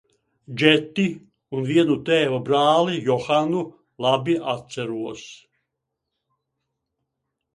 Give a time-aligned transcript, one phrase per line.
[0.59, 1.03] Jetti
[1.57, 3.61] un vienu tēva brāli Johanu
[4.05, 5.23] labi atceros.